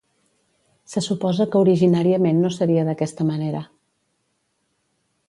[0.93, 3.63] Se suposa que originàriament no seria d'aquesta manera.